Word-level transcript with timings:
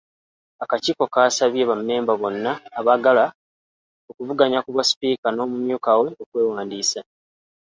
Akakiiko 0.63 1.03
kaasabye 1.13 1.63
bammemba 1.69 2.13
bonna 2.21 2.51
abaagala 2.79 3.25
okuvuganya 4.09 4.59
ku 4.61 4.69
bwa 4.73 4.83
sipiika 4.89 5.27
n’omumyuka 5.31 5.89
we 6.01 6.09
okwewandiisa. 6.23 6.99